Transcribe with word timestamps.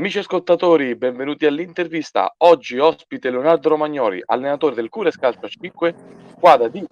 Amici 0.00 0.16
ascoltatori, 0.16 0.96
benvenuti 0.96 1.44
all'intervista. 1.44 2.32
Oggi 2.38 2.78
ospite 2.78 3.28
Leonardo 3.28 3.68
Romagnoli, 3.68 4.22
allenatore 4.24 4.74
del 4.74 4.88
Cures 4.88 5.18
Calcio 5.18 5.46
5, 5.46 5.94
squadra 6.30 6.68
di 6.68 6.82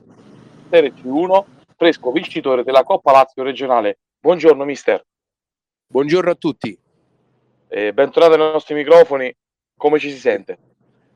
Serie 0.68 0.92
C1, 0.92 1.42
fresco 1.74 2.12
vincitore 2.12 2.64
della 2.64 2.82
Coppa 2.82 3.12
Lazio 3.12 3.42
regionale. 3.42 4.00
Buongiorno 4.20 4.62
mister. 4.66 5.02
Buongiorno 5.86 6.32
a 6.32 6.34
tutti. 6.34 6.78
Eh, 7.68 7.94
bentornato 7.94 8.34
ai 8.34 8.52
nostri 8.52 8.74
microfoni. 8.74 9.34
Come 9.74 9.98
ci 9.98 10.10
si 10.10 10.18
sente? 10.18 10.58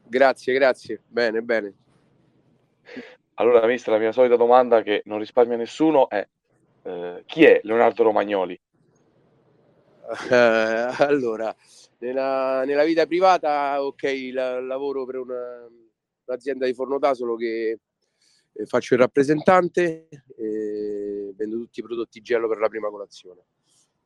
Grazie, 0.03 0.55
grazie. 0.55 1.03
Bene, 1.07 1.43
bene. 1.43 1.75
Allora, 3.35 3.67
mister, 3.67 3.93
la 3.93 4.01
mia 4.01 4.13
solita 4.13 4.37
domanda 4.37 4.81
che 4.81 5.03
non 5.05 5.19
risparmia 5.19 5.59
nessuno 5.59 6.09
è 6.09 6.27
eh, 6.85 7.23
chi 7.27 7.45
è 7.45 7.61
Leonardo 7.65 8.03
Romagnoli? 8.03 8.59
Uh, 10.05 10.93
allora, 10.99 11.55
nella, 12.03 12.65
nella, 12.65 12.85
vita 12.85 13.07
privata, 13.07 13.83
ok, 13.83 14.31
la, 14.33 14.61
lavoro 14.61 15.05
per 15.05 15.17
una, 15.19 15.69
un'azienda 16.25 16.67
di 16.67 16.75
Fornotà, 16.75 17.15
solo 17.15 17.37
che 17.37 17.79
eh, 18.53 18.67
faccio 18.67 18.95
il 18.95 19.01
rappresentante 19.01 20.09
e 20.37 21.33
vendo 21.37 21.57
tutti 21.59 21.79
i 21.79 21.83
prodotti 21.83 22.21
gelo 22.21 22.49
per 22.49 22.59
la 22.59 22.69
prima 22.69 22.91
colazione. 22.91 23.45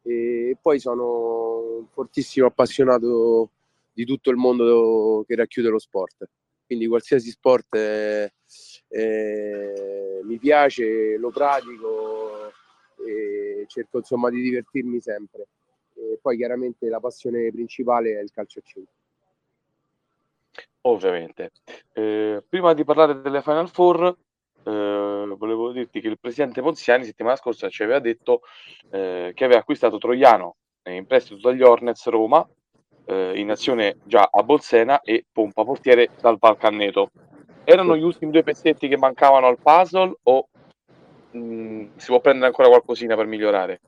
E 0.02 0.56
poi 0.60 0.78
sono 0.78 1.78
un 1.78 1.86
fortissimo 1.88 2.46
appassionato 2.46 3.50
di 3.92 4.04
tutto 4.04 4.30
il 4.30 4.36
mondo 4.36 5.24
che 5.26 5.34
racchiude 5.34 5.68
lo 5.68 5.78
sport. 5.78 6.28
Quindi 6.66 6.86
qualsiasi 6.86 7.30
sport 7.30 7.74
eh, 7.76 8.32
eh, 8.88 10.20
mi 10.22 10.38
piace, 10.38 11.16
lo 11.16 11.30
pratico 11.30 12.52
e 13.06 13.64
cerco 13.68 13.98
insomma 13.98 14.28
di 14.28 14.42
divertirmi 14.42 15.00
sempre. 15.00 15.46
E 15.96 16.18
poi 16.20 16.36
chiaramente 16.36 16.88
la 16.88 17.00
passione 17.00 17.50
principale 17.50 18.18
è 18.18 18.22
il 18.22 18.30
calcio 18.30 18.58
a 18.58 18.62
5. 18.62 18.92
Ovviamente. 20.82 21.50
Eh, 21.92 22.42
prima 22.48 22.74
di 22.74 22.84
parlare 22.84 23.20
delle 23.20 23.42
Final 23.42 23.68
Four, 23.68 24.16
eh, 24.62 25.34
volevo 25.36 25.72
dirti 25.72 26.00
che 26.00 26.08
il 26.08 26.18
presidente 26.18 26.60
Ponziani 26.60 27.04
settimana 27.04 27.36
scorsa 27.36 27.68
ci 27.68 27.82
aveva 27.82 27.98
detto 27.98 28.42
eh, 28.90 29.32
che 29.34 29.44
aveva 29.44 29.60
acquistato 29.60 29.98
Troiano 29.98 30.56
in 30.84 31.06
prestito 31.06 31.40
dagli 31.40 31.62
Hornets 31.62 32.06
Roma, 32.06 32.48
eh, 33.06 33.38
in 33.38 33.50
azione 33.50 33.96
già 34.04 34.28
a 34.30 34.42
Bolsena 34.42 35.00
e 35.00 35.24
Pompa 35.30 35.64
portiere 35.64 36.10
dal 36.20 36.36
Valcanneto. 36.38 37.10
Erano 37.64 37.96
gli 37.96 38.02
ultimi 38.02 38.30
due 38.30 38.44
pezzetti 38.44 38.86
che 38.86 38.96
mancavano 38.96 39.46
al 39.46 39.58
puzzle 39.60 40.14
o 40.22 40.48
mh, 41.32 41.38
mm, 41.38 41.86
si 41.96 42.06
può 42.06 42.20
prendere 42.20 42.46
ancora 42.46 42.68
qualcosina 42.68 43.16
per 43.16 43.26
migliorare? 43.26 43.80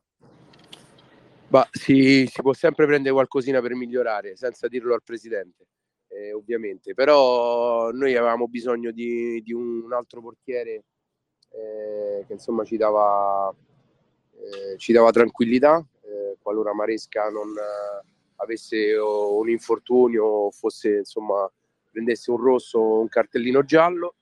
Bah, 1.51 1.67
si, 1.71 2.27
si, 2.31 2.43
può 2.43 2.53
sempre 2.53 2.85
prendere 2.85 3.15
qualcosina 3.15 3.63
per 3.63 3.75
migliorare, 3.75 4.37
senza 4.37 4.69
dirlo 4.69 4.93
al 4.93 5.03
presidente, 5.03 5.67
eh, 6.09 6.35
ovviamente. 6.35 6.93
Però 6.93 7.91
noi 7.91 8.15
avevamo 8.17 8.49
bisogno 8.49 8.91
di, 8.91 9.41
di 9.43 9.55
un 9.55 9.91
altro 9.95 10.21
portiere 10.21 10.85
eh, 11.49 12.25
che 12.27 12.33
insomma 12.35 12.65
ci 12.65 12.77
dava, 12.77 13.51
eh, 14.35 14.77
ci 14.77 14.93
dava 14.93 15.11
tranquillità, 15.11 15.83
eh, 16.03 16.37
qualora 16.43 16.75
Maresca 16.75 17.31
non 17.31 17.49
eh, 17.57 18.07
avesse 18.37 18.95
un 18.99 19.49
infortunio 19.49 20.25
o 20.25 20.51
fosse 20.51 20.99
insomma 20.99 21.51
prendesse 21.91 22.31
un 22.31 22.37
rosso 22.37 22.79
o 22.79 23.01
un 23.01 23.09
cartellino 23.09 23.65
giallo. 23.65 24.17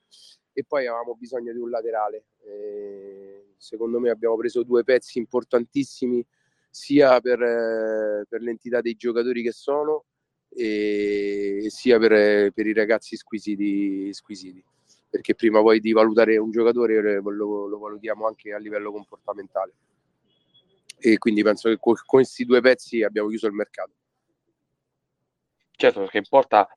E 0.53 0.63
poi 0.65 0.87
avevamo 0.87 1.13
bisogno 1.15 1.51
di 1.51 1.59
un 1.59 1.69
laterale. 1.69 2.23
Eh, 2.45 3.53
secondo 3.57 3.99
me 3.99 4.11
abbiamo 4.11 4.37
preso 4.37 4.63
due 4.63 4.85
pezzi 4.85 5.19
importantissimi 5.19 6.25
sia 6.69 7.19
per, 7.19 7.41
eh, 7.41 8.25
per 8.27 8.41
l'entità 8.41 8.81
dei 8.81 8.95
giocatori 8.95 9.41
che 9.41 9.51
sono 9.51 10.05
e, 10.49 11.65
sia 11.69 11.99
per, 11.99 12.51
per, 12.51 12.67
i 12.67 12.73
ragazzi 12.73 13.15
squisiti, 13.15 14.13
squisiti. 14.13 14.63
Perché 15.09 15.35
prima 15.35 15.61
poi 15.61 15.79
di 15.79 15.91
valutare 15.91 16.37
un 16.37 16.51
giocatore 16.51 17.21
lo, 17.21 17.67
lo 17.67 17.79
valutiamo 17.79 18.27
anche 18.27 18.53
a 18.53 18.57
livello 18.57 18.91
comportamentale. 18.91 19.73
E 20.99 21.17
quindi 21.17 21.43
penso 21.43 21.69
che 21.69 21.77
con 21.79 21.95
questi 22.05 22.43
due 22.43 22.59
pezzi 22.59 23.03
abbiamo 23.03 23.29
chiuso 23.29 23.47
il 23.47 23.53
mercato. 23.53 23.91
Certo, 25.71 25.99
perché 25.99 26.17
in 26.17 26.27
porta 26.27 26.67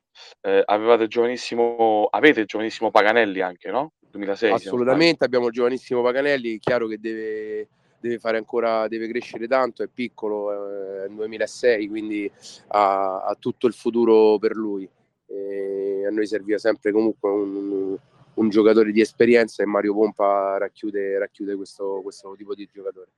eh, 0.43 0.63
avevate 0.65 1.05
il 1.05 1.09
giovanissimo, 1.09 2.07
avete 2.11 2.41
il 2.41 2.47
giovanissimo 2.47 2.91
Paganelli 2.91 3.41
anche, 3.41 3.71
no? 3.71 3.95
2006. 4.11 4.53
Assolutamente, 4.53 5.25
abbiamo 5.25 5.47
il 5.47 5.53
giovanissimo 5.53 6.03
Paganelli, 6.03 6.59
chiaro 6.59 6.87
che 6.87 6.99
deve 6.99 7.69
deve 8.01 8.19
fare 8.19 8.39
ancora, 8.39 8.89
deve 8.89 9.09
crescere 9.09 9.47
tanto, 9.47 9.83
è 9.83 9.89
piccolo, 9.93 11.05
è 11.05 11.09
2006, 11.09 11.89
quindi 11.89 12.31
ha, 12.69 13.23
ha, 13.25 13.37
tutto 13.39 13.67
il 13.67 13.75
futuro 13.75 14.39
per 14.39 14.57
lui. 14.57 14.89
E 15.27 16.05
a 16.07 16.11
noi 16.11 16.27
serviva 16.27 16.59
sempre 16.59 16.91
comunque 16.91 17.31
un, 17.31 17.97
un, 18.35 18.49
giocatore 18.49 18.91
di 18.91 19.01
esperienza 19.01 19.63
e 19.63 19.67
Mario 19.67 19.95
Pompa 19.95 20.59
racchiude, 20.59 21.19
racchiude 21.19 21.55
questo, 21.55 22.01
questo 22.03 22.35
tipo 22.37 22.55
di 22.55 22.69
giocatore. 22.73 23.11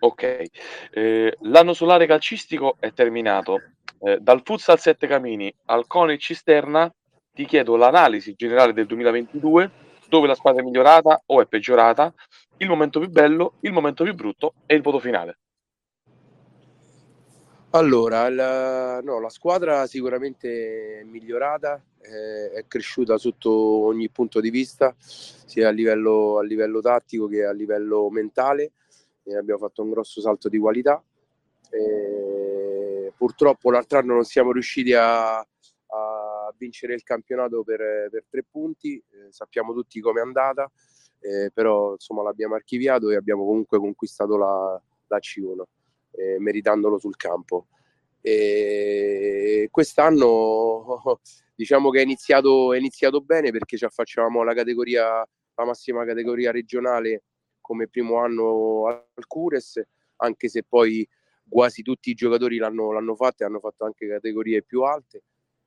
Ok, 0.00 0.44
eh, 0.92 1.36
l'anno 1.40 1.72
solare 1.72 2.06
calcistico 2.06 2.76
è 2.78 2.92
terminato. 2.92 3.60
Eh, 4.02 4.18
dal 4.18 4.40
futsal 4.44 4.78
7 4.78 5.06
Camini 5.06 5.54
al 5.66 5.86
Cone 5.86 6.18
Cisterna 6.18 6.92
ti 7.32 7.44
chiedo 7.44 7.76
l'analisi 7.76 8.34
generale 8.34 8.72
del 8.72 8.86
2022, 8.86 9.70
dove 10.08 10.26
la 10.26 10.34
squadra 10.34 10.62
è 10.62 10.64
migliorata 10.64 11.22
o 11.26 11.40
è 11.40 11.46
peggiorata, 11.46 12.12
il 12.60 12.68
momento 12.68 13.00
più 13.00 13.08
bello, 13.08 13.54
il 13.60 13.72
momento 13.72 14.04
più 14.04 14.14
brutto 14.14 14.54
e 14.66 14.74
il 14.74 14.82
voto 14.82 14.98
finale. 14.98 15.38
Allora, 17.70 18.28
la, 18.28 19.00
no, 19.00 19.20
la 19.20 19.28
squadra 19.28 19.86
sicuramente 19.86 21.00
è 21.00 21.04
migliorata, 21.04 21.82
è, 22.00 22.50
è, 22.56 22.66
cresciuta 22.66 23.16
sotto 23.16 23.50
ogni 23.50 24.10
punto 24.10 24.40
di 24.40 24.50
vista, 24.50 24.94
sia 24.98 25.68
a 25.68 25.70
livello, 25.70 26.38
a 26.38 26.42
livello 26.42 26.80
tattico 26.80 27.28
che 27.28 27.44
a 27.44 27.52
livello 27.52 28.10
mentale. 28.10 28.72
E 29.22 29.36
abbiamo 29.36 29.60
fatto 29.60 29.82
un 29.82 29.90
grosso 29.90 30.20
salto 30.20 30.48
di 30.48 30.58
qualità. 30.58 31.02
E 31.70 33.12
purtroppo 33.16 33.70
l'altro 33.70 33.98
anno 33.98 34.14
non 34.14 34.24
siamo 34.24 34.50
riusciti 34.50 34.92
a, 34.92 35.38
a 35.38 36.54
vincere 36.58 36.94
il 36.94 37.04
campionato 37.04 37.62
per, 37.62 38.08
per 38.10 38.24
tre 38.28 38.44
punti, 38.50 38.96
eh, 38.96 39.30
sappiamo 39.30 39.72
tutti 39.72 40.00
com'è 40.00 40.20
andata 40.20 40.70
eh, 41.20 41.50
però 41.52 41.92
insomma 41.92 42.22
l'abbiamo 42.22 42.54
archiviato 42.54 43.10
e 43.10 43.16
abbiamo 43.16 43.44
comunque 43.44 43.78
conquistato 43.78 44.36
la, 44.36 44.82
la 45.06 45.18
C1, 45.18 45.62
eh, 46.12 46.38
meritandolo 46.38 46.98
sul 46.98 47.16
campo. 47.16 47.66
E 48.22 49.68
quest'anno 49.70 51.20
diciamo 51.54 51.90
che 51.90 52.00
è 52.00 52.02
iniziato, 52.02 52.72
è 52.72 52.78
iniziato 52.78 53.20
bene 53.20 53.50
perché 53.50 53.76
ci 53.76 53.84
affacciavamo 53.84 54.40
alla 54.40 54.54
categoria, 54.54 55.04
la 55.54 55.64
massima 55.64 56.04
categoria 56.04 56.50
regionale 56.50 57.24
come 57.60 57.86
primo 57.86 58.16
anno 58.16 58.86
al 58.86 59.26
Cures, 59.26 59.80
anche 60.16 60.48
se 60.48 60.64
poi 60.64 61.06
quasi 61.48 61.82
tutti 61.82 62.10
i 62.10 62.14
giocatori 62.14 62.56
l'hanno, 62.56 62.92
l'hanno 62.92 63.14
fatto 63.14 63.42
e 63.42 63.46
hanno 63.46 63.60
fatto 63.60 63.84
anche 63.84 64.08
categorie 64.08 64.62
più 64.62 64.82
alte. 64.82 65.22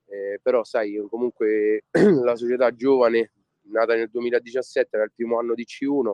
Eh, 0.05 0.39
però 0.41 0.63
sai, 0.63 1.01
comunque 1.09 1.85
la 2.23 2.35
società 2.35 2.73
giovane 2.75 3.31
nata 3.71 3.95
nel 3.95 4.09
2017, 4.09 4.95
era 4.95 5.05
il 5.05 5.11
primo 5.15 5.39
anno 5.39 5.53
di 5.53 5.65
C1 5.65 6.11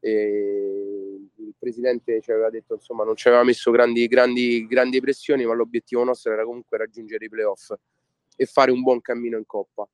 e 0.00 1.18
il 1.36 1.54
presidente 1.58 2.20
ci 2.20 2.30
aveva 2.30 2.50
detto 2.50 2.74
insomma 2.74 3.02
non 3.02 3.16
ci 3.16 3.28
aveva 3.28 3.42
messo 3.42 3.70
grandi, 3.70 4.06
grandi, 4.06 4.66
grandi 4.66 5.00
pressioni 5.00 5.46
ma 5.46 5.54
l'obiettivo 5.54 6.04
nostro 6.04 6.32
era 6.32 6.44
comunque 6.44 6.76
raggiungere 6.76 7.24
i 7.24 7.28
playoff 7.28 7.72
e 8.36 8.44
fare 8.44 8.70
un 8.70 8.82
buon 8.82 9.00
cammino 9.00 9.38
in 9.38 9.46
Coppa. 9.46 9.88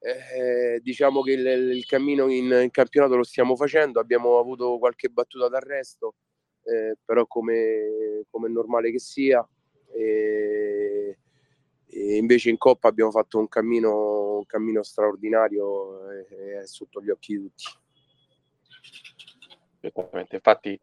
Eh, 0.00 0.78
diciamo 0.80 1.22
che 1.22 1.32
il, 1.32 1.46
il 1.46 1.84
cammino 1.84 2.30
in, 2.30 2.44
in, 2.62 2.70
campionato 2.70 3.16
lo 3.16 3.24
stiamo 3.24 3.56
facendo, 3.56 3.98
abbiamo 3.98 4.38
avuto 4.38 4.78
qualche 4.78 5.08
battuta 5.08 5.48
d'arresto, 5.48 6.14
eh, 6.62 6.96
però 7.04 7.26
come, 7.26 8.24
come, 8.30 8.46
è 8.46 8.50
normale 8.50 8.92
che 8.92 9.00
sia. 9.00 9.46
E, 9.92 11.18
e 11.90 12.16
invece 12.16 12.50
in 12.50 12.58
Coppa 12.58 12.86
abbiamo 12.86 13.10
fatto 13.10 13.38
un 13.38 13.48
cammino, 13.48 13.90
un 14.38 14.46
cammino 14.46 14.82
straordinario 14.82 16.10
e, 16.10 16.26
e 16.60 16.66
sotto 16.66 17.02
gli 17.02 17.10
occhi 17.10 17.34
di 17.34 17.42
tutti. 17.42 17.64
Esattamente, 19.80 20.36
infatti 20.36 20.78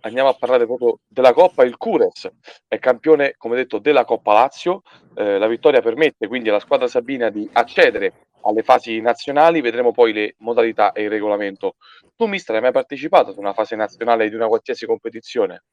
andiamo 0.00 0.28
a 0.28 0.34
parlare 0.34 0.66
proprio 0.66 1.00
della 1.06 1.32
Coppa. 1.32 1.64
Il 1.64 1.76
Cures 1.76 2.30
è 2.66 2.78
campione, 2.78 3.34
come 3.36 3.56
detto, 3.56 3.78
della 3.78 4.04
Coppa 4.04 4.32
Lazio. 4.32 4.82
Eh, 5.14 5.38
la 5.38 5.46
vittoria 5.46 5.80
permette 5.80 6.26
quindi 6.26 6.48
alla 6.48 6.60
squadra 6.60 6.88
Sabina 6.88 7.30
di 7.30 7.48
accedere 7.52 8.26
alle 8.42 8.62
fasi 8.62 9.00
nazionali. 9.00 9.60
Vedremo 9.60 9.92
poi 9.92 10.12
le 10.12 10.34
modalità 10.38 10.92
e 10.92 11.04
il 11.04 11.10
regolamento. 11.10 11.76
Tu, 12.16 12.26
mister, 12.26 12.54
hai 12.56 12.62
mai 12.62 12.72
partecipato 12.72 13.30
ad 13.30 13.38
una 13.38 13.52
fase 13.52 13.76
nazionale 13.76 14.28
di 14.28 14.34
una 14.34 14.48
qualsiasi 14.48 14.86
competizione? 14.86 15.64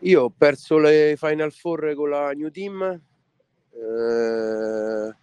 Io 0.00 0.22
ho 0.22 0.30
perso 0.30 0.78
le 0.78 1.14
Final 1.16 1.52
Four 1.52 1.94
con 1.94 2.08
la 2.08 2.30
New 2.30 2.48
Team 2.50 2.82
eh, 3.72 5.14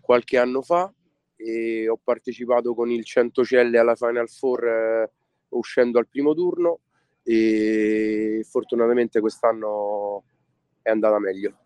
qualche 0.00 0.38
anno 0.38 0.62
fa 0.62 0.92
e 1.36 1.88
ho 1.88 1.98
partecipato 2.02 2.74
con 2.74 2.90
il 2.90 3.04
Centocelle 3.04 3.78
alla 3.78 3.96
Final 3.96 4.28
Four 4.28 4.66
eh, 4.66 5.10
uscendo 5.50 5.98
al 5.98 6.08
primo 6.08 6.34
turno 6.34 6.80
e 7.22 8.44
fortunatamente 8.48 9.20
quest'anno 9.20 10.22
è 10.82 10.90
andata 10.90 11.18
meglio. 11.18 11.56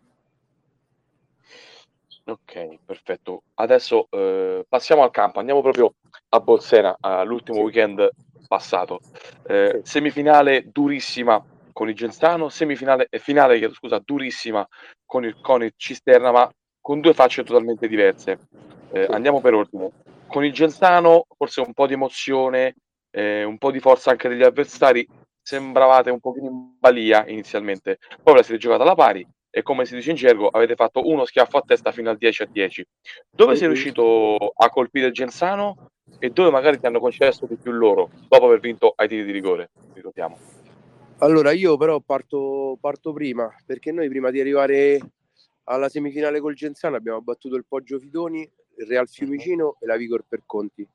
Ok, 2.25 2.79
perfetto. 2.85 3.43
Adesso 3.53 4.07
eh, 4.09 4.65
passiamo 4.67 5.03
al 5.03 5.11
campo, 5.11 5.39
andiamo 5.39 5.61
proprio 5.61 5.95
a 6.29 6.39
Bolsena, 6.41 6.97
all'ultimo 6.99 7.57
sì. 7.57 7.63
weekend 7.63 8.09
passato. 8.47 8.99
Eh, 9.47 9.79
semifinale 9.83 10.69
durissima 10.69 11.41
con 11.71 11.87
il 11.87 11.95
Genzano, 11.95 12.49
semifinale 12.49 13.07
e 13.09 13.19
finale, 13.19 13.71
scusa, 13.73 14.01
durissima 14.03 14.67
con 15.05 15.23
il, 15.23 15.39
con 15.39 15.63
il 15.63 15.73
Cisterna, 15.77 16.31
ma 16.31 16.51
con 16.87 17.01
due 17.01 17.13
facce 17.13 17.43
totalmente 17.43 17.85
diverse. 17.89 18.39
Eh, 18.93 19.07
andiamo 19.09 19.41
per 19.41 19.53
ordine. 19.53 19.91
Con 20.25 20.45
il 20.45 20.53
Genzano 20.53 21.25
forse 21.35 21.59
un 21.59 21.73
po' 21.73 21.85
di 21.85 21.95
emozione, 21.95 22.75
eh, 23.11 23.43
un 23.43 23.57
po' 23.57 23.71
di 23.71 23.81
forza 23.81 24.11
anche 24.11 24.29
degli 24.29 24.41
avversari, 24.41 25.05
sembravate 25.41 26.11
un 26.11 26.21
pochino 26.21 26.47
in 26.47 26.77
balia 26.79 27.27
inizialmente, 27.27 27.97
poi 28.23 28.35
la 28.35 28.41
siete 28.41 28.61
giocata 28.61 28.83
alla 28.83 28.95
pari 28.95 29.27
e 29.49 29.61
come 29.63 29.83
si 29.83 29.95
dice 29.95 30.11
in 30.11 30.15
gergo 30.15 30.47
avete 30.47 30.75
fatto 30.75 31.05
uno 31.05 31.25
schiaffo 31.25 31.57
a 31.57 31.63
testa 31.67 31.91
fino 31.91 32.09
al 32.09 32.15
10 32.15 32.43
a 32.43 32.47
10. 32.49 32.85
Dove 33.31 33.57
sei 33.57 33.67
riuscito 33.67 34.37
a 34.55 34.69
colpire 34.69 35.07
il 35.07 35.13
Genzano 35.13 35.89
e 36.19 36.29
dove 36.29 36.51
magari 36.51 36.79
ti 36.79 36.85
hanno 36.85 37.01
concesso 37.01 37.45
di 37.47 37.57
più 37.57 37.73
loro 37.73 38.11
dopo 38.29 38.45
aver 38.45 38.61
vinto 38.61 38.93
ai 38.95 39.09
tiri 39.09 39.25
di 39.25 39.33
rigore? 39.33 39.71
Ricordiamo. 39.93 40.37
Allora 41.17 41.51
io 41.51 41.75
però 41.75 41.99
parto, 41.99 42.77
parto 42.79 43.11
prima 43.11 43.53
perché 43.65 43.91
noi 43.91 44.07
prima 44.07 44.31
di 44.31 44.39
arrivare 44.39 44.99
alla 45.69 45.89
semifinale 45.89 46.39
col 46.39 46.53
Genzano 46.55 46.95
abbiamo 46.95 47.21
battuto 47.21 47.55
il 47.55 47.65
Poggio 47.67 47.99
Fidoni, 47.99 48.41
il 48.41 48.85
Real 48.85 49.07
Fiumicino 49.07 49.65
uh-huh. 49.65 49.77
e 49.79 49.85
la 49.85 49.97
Vigor 49.97 50.23
per 50.27 50.43
Conti. 50.45 50.87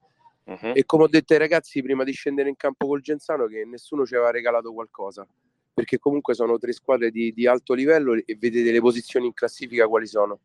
Uh-huh. 0.45 0.73
E 0.75 0.85
come 0.85 1.05
ho 1.05 1.09
detto 1.09 1.33
ai 1.33 1.39
ragazzi 1.39 1.83
prima 1.83 2.05
di 2.05 2.13
scendere 2.13 2.49
in 2.49 2.57
campo 2.57 2.87
col 2.87 3.01
Genzano 3.01 3.47
che 3.47 3.65
nessuno 3.65 4.07
ci 4.07 4.15
aveva 4.15 4.31
regalato 4.31 4.73
qualcosa, 4.73 5.27
perché 5.73 5.99
comunque 5.99 6.35
sono 6.35 6.59
tre 6.59 6.73
squadre 6.73 7.11
di, 7.11 7.33
di 7.33 7.47
alto 7.47 7.75
livello 7.75 8.15
e 8.15 8.37
vedete 8.39 8.73
le 8.73 8.81
posizioni 8.81 9.27
in 9.27 9.35
classifica 9.35 9.87
quali 9.87 10.07
sono. 10.07 10.41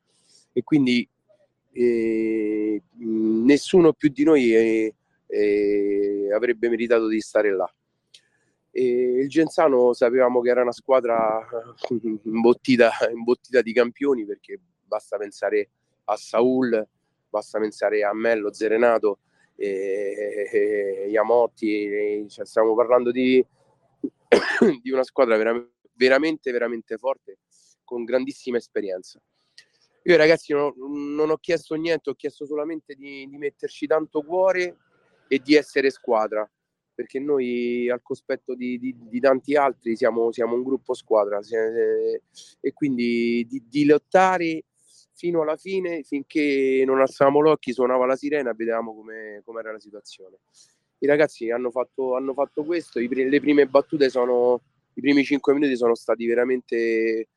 E 0.51 0.63
quindi 0.63 1.07
eh, 1.71 2.81
nessuno 2.97 3.93
più 3.93 4.09
di 4.09 4.23
noi 4.23 4.53
eh, 4.53 4.95
eh, 5.27 6.33
avrebbe 6.33 6.69
meritato 6.69 7.07
di 7.07 7.21
stare 7.21 7.55
là. 7.55 7.71
E 8.77 9.21
il 9.21 9.27
Genzano 9.27 9.91
sapevamo 9.93 10.39
che 10.39 10.51
era 10.51 10.61
una 10.61 10.71
squadra 10.71 11.43
imbottita, 12.25 12.91
imbottita 13.11 13.63
di 13.63 13.73
campioni 13.73 14.23
perché 14.23 14.59
basta 14.83 15.17
pensare 15.17 15.69
a 16.03 16.15
Saul, 16.15 16.87
basta 17.27 17.57
pensare 17.57 18.03
a 18.03 18.13
Mello, 18.13 18.53
Zerenato, 18.53 19.21
e, 19.55 21.07
Iamotti, 21.09 22.27
cioè 22.29 22.45
stiamo 22.45 22.75
parlando 22.75 23.09
di, 23.09 23.43
di 24.83 24.91
una 24.91 25.03
squadra 25.03 25.37
vera, 25.37 25.59
veramente, 25.93 26.51
veramente 26.51 26.97
forte, 26.97 27.39
con 27.83 28.03
grandissima 28.03 28.57
esperienza. 28.57 29.19
Io 30.03 30.15
ragazzi 30.17 30.53
non, 30.53 30.71
non, 30.77 31.31
ho 31.31 31.37
chiesto 31.37 31.73
niente, 31.73 32.11
ho 32.11 32.13
chiesto 32.13 32.45
solamente 32.45 32.93
di, 32.93 33.27
di, 33.27 33.37
metterci 33.37 33.87
tanto 33.87 34.21
cuore 34.21 34.77
e 35.27 35.39
di 35.39 35.55
essere 35.55 35.89
squadra, 35.89 36.47
perché 36.97 37.19
noi 37.19 37.87
al 37.91 38.01
cospetto 38.01 38.55
di, 38.55 38.79
di, 38.79 38.95
di 38.97 39.19
tanti 39.19 39.55
altri 39.55 39.95
siamo, 39.95 40.31
siamo, 40.31 40.55
un 40.55 40.63
gruppo 40.63 40.95
squadra 40.95 41.39
e 42.59 42.73
quindi 42.73 43.47
di, 43.47 43.85
lottare 43.85 44.63
fino 45.13 45.43
alla 45.43 45.57
fine, 45.57 46.01
finché 46.01 46.81
non 46.87 46.99
alzavamo 46.99 47.39
l'occhio, 47.39 47.73
suonava 47.73 48.07
la 48.07 48.15
sirena 48.15 48.51
vedevamo 48.53 48.95
come 48.95 49.43
era 49.59 49.73
la 49.73 49.79
situazione. 49.79 50.39
I 50.97 51.05
ragazzi 51.05 51.51
hanno 51.51 51.69
fatto, 51.69 52.15
hanno 52.15 52.33
fatto 52.33 52.63
questo, 52.63 52.99
I, 52.99 53.07
le 53.07 53.39
prime 53.39 53.67
battute 53.67 54.09
sono, 54.09 54.59
i 54.95 55.01
primi 55.01 55.23
cinque 55.23 55.53
minuti 55.53 55.77
sono 55.77 55.93
stati 55.93 56.25
veramente 56.25 57.27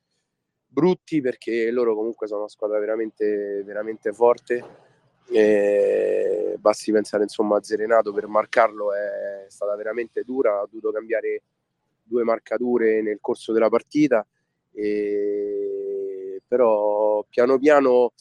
brutti 0.67 1.21
perché 1.21 1.71
loro 1.71 1.95
comunque 1.95 2.27
sono 2.27 2.41
una 2.41 2.49
squadra 2.49 2.79
veramente, 2.79 3.63
veramente 3.63 4.11
forte. 4.15 4.89
E 5.33 6.57
basti 6.59 6.93
pensare 6.93 7.23
insomma 7.23 7.57
a 7.57 7.63
Zerenato 7.63 8.13
per 8.13 8.27
marcarlo 8.27 8.93
è 8.93 9.47
stata 9.49 9.75
veramente 9.77 10.23
dura, 10.25 10.61
ha 10.61 10.67
dovuto 10.69 10.91
cambiare 10.93 11.43
due 12.03 12.25
marcature 12.25 13.01
nel 13.03 13.19
corso 13.21 13.53
della 13.53 13.69
partita. 13.69 14.27
E 14.73 16.43
però 16.47 17.25
piano 17.29 17.59
piano 17.59 18.13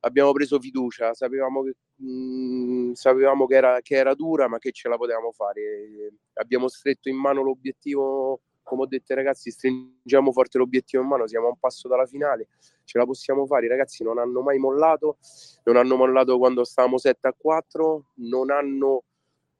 abbiamo 0.00 0.30
preso 0.32 0.60
fiducia, 0.60 1.14
sapevamo 1.14 1.62
che, 1.64 1.74
mh, 1.96 2.10
mm, 2.10 2.92
sapevamo 2.92 3.46
che, 3.46 3.54
era, 3.56 3.80
che 3.80 3.96
era 3.96 4.14
dura 4.14 4.46
ma 4.48 4.58
che 4.58 4.70
ce 4.70 4.88
la 4.88 4.96
potevamo 4.96 5.32
fare. 5.32 6.12
Abbiamo 6.34 6.68
stretto 6.68 7.08
in 7.08 7.16
mano 7.16 7.42
l'obiettivo, 7.42 8.40
come 8.62 8.82
ho 8.82 8.86
detto 8.86 9.14
ragazzi, 9.14 9.50
stringiamo 9.50 10.30
forte 10.30 10.58
l'obiettivo 10.58 11.02
in 11.02 11.08
mano, 11.08 11.26
siamo 11.26 11.46
a 11.46 11.50
un 11.50 11.58
passo 11.58 11.88
dalla 11.88 12.06
finale, 12.06 12.48
ce 12.86 12.98
la 12.98 13.04
possiamo 13.04 13.44
fare. 13.44 13.66
I 13.66 13.68
ragazzi 13.68 14.02
non 14.02 14.18
hanno 14.18 14.40
mai 14.40 14.58
mollato, 14.58 15.18
non 15.64 15.76
hanno 15.76 15.96
mollato 15.96 16.38
quando 16.38 16.64
stavamo 16.64 16.96
7 16.96 17.28
a 17.28 17.34
4, 17.36 18.04
non 18.14 18.50
hanno 18.50 19.02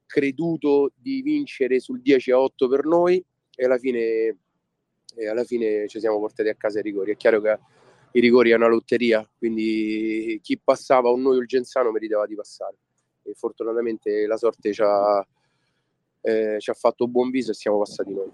creduto 0.07 0.91
di 0.95 1.21
vincere 1.21 1.79
sul 1.79 2.01
10 2.01 2.31
a 2.31 2.39
8 2.39 2.67
per 2.67 2.85
noi 2.85 3.23
e 3.53 3.65
alla 3.65 3.77
fine, 3.77 4.37
e 5.15 5.27
alla 5.27 5.43
fine 5.43 5.87
ci 5.87 5.99
siamo 5.99 6.17
portati 6.19 6.49
a 6.49 6.55
casa 6.55 6.79
i 6.79 6.81
rigori. 6.81 7.11
È 7.11 7.17
chiaro 7.17 7.41
che 7.41 7.59
i 8.13 8.19
rigori 8.19 8.51
è 8.51 8.55
una 8.55 8.67
lotteria, 8.67 9.29
quindi 9.37 10.39
chi 10.41 10.57
passava 10.57 11.09
o 11.09 11.17
noi 11.17 11.37
o 11.37 11.41
il 11.41 11.47
Genzano 11.47 11.91
meritava 11.91 12.25
di 12.25 12.35
passare. 12.35 12.77
E 13.21 13.33
fortunatamente 13.33 14.25
la 14.25 14.37
sorte 14.37 14.71
ci 14.71 14.81
ha, 14.81 15.27
eh, 16.21 16.55
ci 16.59 16.69
ha 16.69 16.73
fatto 16.73 17.07
buon 17.07 17.29
viso 17.29 17.51
e 17.51 17.55
siamo 17.55 17.79
passati 17.79 18.13
noi. 18.13 18.31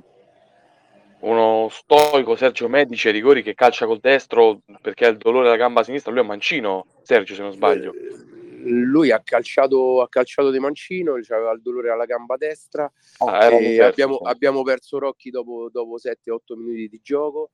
Uno 1.24 1.70
storico 1.70 2.36
Sergio 2.36 2.68
Medici 2.68 3.08
ai 3.08 3.14
rigori 3.14 3.44
che 3.44 3.54
calcia 3.54 3.86
col 3.86 4.00
destro 4.00 4.62
perché 4.82 5.06
ha 5.06 5.10
il 5.10 5.18
dolore 5.18 5.48
alla 5.48 5.56
gamba 5.56 5.84
sinistra, 5.84 6.12
lui 6.12 6.22
è 6.22 6.26
mancino, 6.26 6.86
Sergio 7.02 7.34
se 7.34 7.42
non 7.42 7.54
sbaglio. 7.54 7.94
Eh, 7.94 8.34
lui 8.66 9.10
ha 9.10 9.22
calciato, 9.24 10.02
ha 10.02 10.10
calciato 10.10 10.52
di 10.52 10.60
mancino, 10.60 11.14
aveva 11.14 11.52
il 11.54 11.62
dolore 11.62 11.92
alla 11.92 12.06
gamba 12.06 12.36
destra. 12.36 12.92
Ah, 13.20 13.48
perso, 13.48 13.84
abbiamo, 13.84 14.18
abbiamo, 14.18 14.64
perso 14.64 15.00
Rocchi 15.00 15.30
dopo, 15.30 15.70
dopo 15.72 15.96
7-8 15.98 16.58
minuti 16.58 16.88
di 16.90 17.00
gioco 17.02 17.52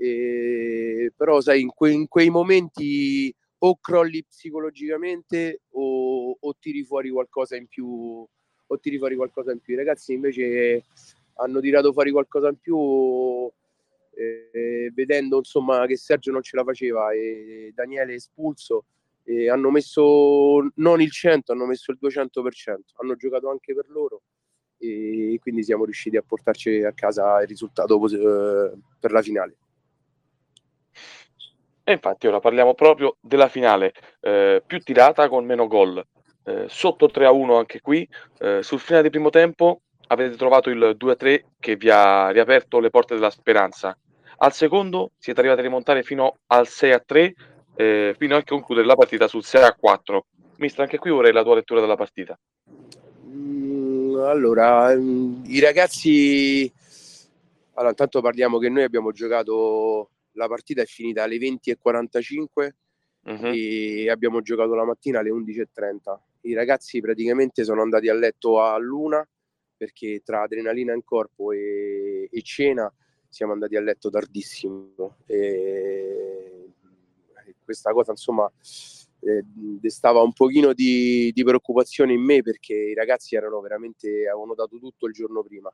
e, 0.00 1.12
però 1.14 1.42
sai, 1.42 1.60
in, 1.60 1.74
que, 1.74 1.90
in, 1.90 2.08
quei 2.08 2.30
momenti 2.30 3.34
o 3.58 3.78
crolli 3.78 4.24
psicologicamente 4.24 5.60
o, 5.72 6.36
o, 6.40 6.56
tiri 6.58 6.84
fuori 6.84 7.10
qualcosa 7.10 7.54
in 7.56 7.66
più 7.66 8.26
o 8.72 8.78
tiri 8.78 8.96
fuori 8.96 9.14
qualcosa 9.14 9.52
in 9.52 9.60
più. 9.60 9.74
I 9.74 9.78
ragazzi 9.78 10.14
invece 10.14 10.84
hanno 11.40 11.60
tirato 11.60 11.92
fuori 11.92 12.10
qualcosa 12.10 12.48
in 12.48 12.58
più 12.58 13.50
eh, 14.14 14.90
vedendo 14.94 15.38
insomma 15.38 15.86
che 15.86 15.96
Sergio 15.96 16.30
non 16.30 16.42
ce 16.42 16.56
la 16.56 16.64
faceva 16.64 17.12
e 17.12 17.72
Daniele 17.74 18.14
espulso 18.14 18.84
e 19.24 19.48
hanno 19.48 19.70
messo 19.70 20.70
non 20.76 21.00
il 21.00 21.10
100, 21.10 21.52
hanno 21.52 21.66
messo 21.66 21.92
il 21.92 21.98
200%, 22.00 22.76
hanno 22.96 23.14
giocato 23.16 23.50
anche 23.50 23.74
per 23.74 23.88
loro 23.88 24.22
e 24.78 25.38
quindi 25.40 25.62
siamo 25.62 25.84
riusciti 25.84 26.16
a 26.16 26.24
portarci 26.26 26.82
a 26.82 26.92
casa 26.92 27.40
il 27.42 27.48
risultato 27.48 28.02
eh, 28.06 28.72
per 28.98 29.12
la 29.12 29.22
finale. 29.22 29.56
E 31.84 31.92
infatti 31.92 32.26
ora 32.26 32.40
parliamo 32.40 32.74
proprio 32.74 33.16
della 33.20 33.48
finale, 33.48 33.92
eh, 34.20 34.62
più 34.66 34.78
tirata 34.80 35.28
con 35.28 35.44
meno 35.44 35.66
gol. 35.66 36.04
Eh, 36.44 36.66
sotto 36.68 37.06
3-1 37.06 37.56
anche 37.56 37.80
qui, 37.80 38.08
eh, 38.38 38.62
sul 38.62 38.80
finale 38.80 39.02
del 39.02 39.10
primo 39.10 39.30
tempo 39.30 39.82
avete 40.12 40.36
trovato 40.36 40.70
il 40.70 40.96
2-3 40.98 41.42
che 41.58 41.76
vi 41.76 41.88
ha 41.90 42.30
riaperto 42.30 42.80
le 42.80 42.90
porte 42.90 43.14
della 43.14 43.30
speranza. 43.30 43.96
Al 44.38 44.52
secondo 44.52 45.12
siete 45.18 45.40
arrivati 45.40 45.60
a 45.60 45.64
rimontare 45.64 46.02
fino 46.02 46.38
al 46.46 46.66
6-3, 46.66 47.32
eh, 47.76 48.14
fino 48.18 48.36
a 48.36 48.42
concludere 48.42 48.86
la 48.86 48.96
partita 48.96 49.28
sul 49.28 49.44
6-4. 49.44 50.20
Mister, 50.56 50.84
anche 50.84 50.98
qui 50.98 51.10
vorrei 51.10 51.32
la 51.32 51.42
tua 51.42 51.54
lettura 51.54 51.80
della 51.80 51.96
partita. 51.96 52.38
Mm, 53.26 54.16
allora, 54.16 54.94
mm, 54.94 55.44
i 55.46 55.60
ragazzi... 55.60 56.72
Allora, 57.74 57.90
intanto 57.90 58.20
parliamo 58.20 58.58
che 58.58 58.68
noi 58.68 58.82
abbiamo 58.82 59.12
giocato 59.12 60.10
la 60.32 60.48
partita 60.48 60.82
è 60.82 60.86
finita 60.86 61.22
alle 61.22 61.36
20.45 61.36 62.68
uh-huh. 63.22 63.50
e 63.54 64.10
abbiamo 64.10 64.42
giocato 64.42 64.74
la 64.74 64.84
mattina 64.84 65.20
alle 65.20 65.30
11.30. 65.30 66.18
I 66.42 66.54
ragazzi 66.54 67.00
praticamente 67.00 67.64
sono 67.64 67.80
andati 67.82 68.08
a 68.08 68.14
letto 68.14 68.60
a 68.60 68.76
luna 68.76 69.26
perché 69.80 70.20
tra 70.22 70.42
adrenalina 70.42 70.92
in 70.92 71.02
corpo 71.02 71.52
e, 71.52 72.28
e 72.30 72.42
cena 72.42 72.92
siamo 73.26 73.52
andati 73.52 73.76
a 73.76 73.80
letto 73.80 74.10
tardissimo. 74.10 75.16
E, 75.24 76.68
e 77.46 77.54
questa 77.64 77.92
cosa 77.92 78.10
insomma 78.10 78.50
eh, 79.20 79.42
destava 79.80 80.20
un 80.20 80.34
pochino 80.34 80.74
di, 80.74 81.32
di 81.32 81.42
preoccupazione 81.42 82.12
in 82.12 82.22
me 82.22 82.42
perché 82.42 82.74
i 82.74 82.94
ragazzi 82.94 83.36
erano 83.36 83.60
veramente 83.60 84.28
avevano 84.28 84.54
dato 84.54 84.78
tutto 84.78 85.06
il 85.06 85.14
giorno 85.14 85.42
prima 85.42 85.72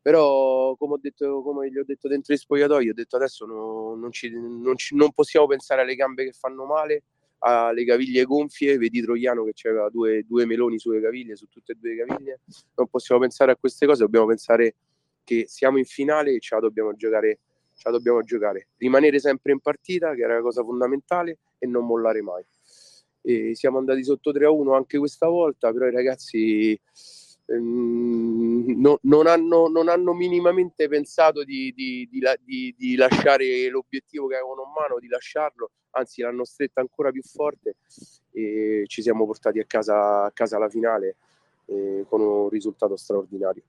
però 0.00 0.74
come, 0.76 0.94
ho 0.94 0.98
detto, 0.98 1.42
come 1.42 1.70
gli 1.70 1.76
ho 1.76 1.84
detto 1.84 2.08
dentro 2.08 2.32
il 2.32 2.38
spogliatoio 2.38 2.90
ho 2.90 2.94
detto 2.94 3.16
adesso 3.16 3.44
no, 3.44 3.94
non, 3.94 4.10
ci, 4.12 4.30
non, 4.30 4.76
ci, 4.76 4.94
non, 4.94 5.12
possiamo 5.12 5.46
pensare 5.46 5.82
alle 5.82 5.94
gambe 5.94 6.24
che 6.24 6.32
fanno 6.32 6.64
male 6.64 7.02
alle 7.40 7.84
caviglie 7.84 8.24
gonfie 8.24 8.78
vedi 8.78 9.00
Troiano 9.00 9.44
che 9.44 9.68
aveva 9.68 9.88
due, 9.88 10.24
due, 10.26 10.46
meloni 10.46 10.78
sulle 10.78 11.00
caviglie 11.00 11.36
su 11.36 11.46
tutte 11.48 11.72
e 11.72 11.74
due 11.78 11.94
le 11.94 12.04
caviglie 12.04 12.40
non 12.74 12.86
possiamo 12.88 13.20
pensare 13.20 13.52
a 13.52 13.56
queste 13.56 13.86
cose 13.86 14.04
dobbiamo 14.04 14.26
pensare 14.26 14.74
che 15.24 15.44
siamo 15.46 15.78
in 15.78 15.84
finale 15.84 16.34
e 16.34 16.40
ce 16.40 16.54
la 16.54 16.60
dobbiamo 16.60 16.94
giocare 16.94 17.38
ce 17.80 17.88
la 17.88 17.96
dobbiamo 17.96 18.22
giocare. 18.22 18.68
Rimanere 18.76 19.18
sempre 19.18 19.52
in 19.52 19.60
partita, 19.60 20.14
che 20.14 20.20
era 20.20 20.34
la 20.34 20.42
cosa 20.42 20.62
fondamentale, 20.62 21.38
e 21.58 21.66
non 21.66 21.86
mollare 21.86 22.20
mai. 22.20 22.44
E 23.22 23.54
siamo 23.54 23.78
andati 23.78 24.04
sotto 24.04 24.32
3-1 24.32 24.74
anche 24.74 24.98
questa 24.98 25.28
volta, 25.28 25.72
però 25.72 25.86
i 25.86 25.90
ragazzi 25.90 26.78
ehm, 27.46 28.74
no, 28.76 28.98
non, 29.02 29.26
hanno, 29.26 29.68
non, 29.68 29.88
hanno, 29.88 30.12
minimamente 30.12 30.88
pensato 30.88 31.42
di, 31.42 31.72
di, 31.74 32.08
di, 32.10 32.74
di, 32.76 32.96
lasciare 32.96 33.68
l'obiettivo 33.68 34.26
che 34.26 34.36
avevano 34.36 34.64
in 34.64 34.72
mano, 34.72 34.98
di 34.98 35.08
lasciarlo, 35.08 35.70
anzi 35.92 36.22
l'hanno 36.22 36.44
stretta 36.44 36.80
ancora 36.80 37.10
più 37.10 37.22
forte 37.22 37.76
e 38.32 38.84
ci 38.86 39.02
siamo 39.02 39.26
portati 39.26 39.58
a 39.58 39.64
casa, 39.66 40.24
a 40.24 40.30
casa 40.32 40.56
alla 40.56 40.68
finale 40.68 41.16
eh, 41.66 42.04
con 42.08 42.20
un 42.20 42.48
risultato 42.48 42.96
straordinario. 42.96 43.62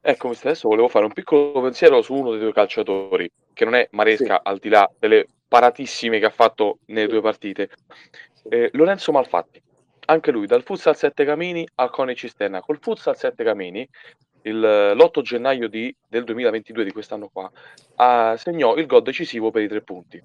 Ecco, 0.00 0.30
adesso 0.30 0.68
volevo 0.68 0.88
fare 0.88 1.04
un 1.04 1.12
piccolo 1.12 1.60
pensiero 1.60 2.02
su 2.02 2.14
uno 2.14 2.30
dei 2.30 2.40
due 2.40 2.52
calciatori, 2.52 3.30
che 3.52 3.64
non 3.64 3.74
è 3.74 3.88
Maresca, 3.92 4.36
sì. 4.36 4.40
al 4.42 4.58
di 4.58 4.68
là 4.68 4.90
delle 4.98 5.26
paratissime 5.46 6.18
che 6.18 6.26
ha 6.26 6.30
fatto 6.30 6.78
nelle 6.86 7.06
due 7.06 7.20
partite. 7.20 7.70
Eh, 8.48 8.70
Lorenzo 8.72 9.12
Malfatti, 9.12 9.62
anche 10.06 10.30
lui 10.30 10.46
dal 10.46 10.62
Futsal 10.62 10.96
7 10.96 11.24
Camini 11.24 11.66
al 11.76 11.90
Cone 11.90 12.14
Cisterna. 12.14 12.60
Col 12.60 12.78
Futsal 12.80 13.16
7 13.16 13.44
Camini, 13.44 13.86
l'8 14.42 15.20
gennaio 15.22 15.68
di, 15.68 15.94
del 16.08 16.24
2022, 16.24 16.84
di 16.84 16.92
quest'anno 16.92 17.30
qua, 17.32 17.50
uh, 17.96 18.36
segnò 18.36 18.76
il 18.76 18.86
gol 18.86 19.02
decisivo 19.02 19.50
per 19.50 19.62
i 19.62 19.68
tre 19.68 19.82
punti. 19.82 20.22